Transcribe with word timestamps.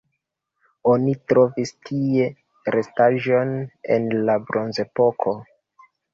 Oni 0.93 1.11
trovis 1.33 1.73
tie 1.89 2.31
restaĵon 2.77 3.53
el 3.99 4.09
la 4.31 4.39
bronzepoko. 4.51 5.37